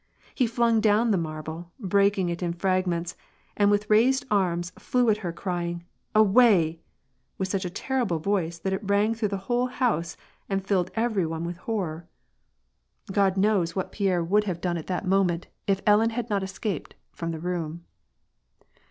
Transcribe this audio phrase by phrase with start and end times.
[0.33, 3.15] He flung down the marble, breaking it in frag ments,
[3.55, 5.83] and with raised arms flew at her, crying:"
[6.25, 6.81] Away!"
[7.37, 10.17] with such a terrible voice that it rang through the whole booae
[10.49, 12.07] and filled every one with horror.
[13.11, 13.97] God knows what *" i>e# amaikU.^^ I 82 WAR AND PEACE.
[13.97, 17.39] Pierre would have done at that moment if Ellen had not es caped from the
[17.39, 17.85] room.